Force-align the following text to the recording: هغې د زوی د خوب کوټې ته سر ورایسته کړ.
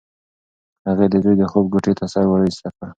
هغې 0.87 1.05
د 1.09 1.15
زوی 1.23 1.35
د 1.37 1.43
خوب 1.51 1.65
کوټې 1.73 1.93
ته 1.99 2.05
سر 2.13 2.25
ورایسته 2.31 2.67
کړ. 2.75 2.83